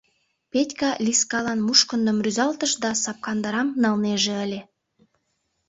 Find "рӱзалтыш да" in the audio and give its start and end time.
2.25-2.91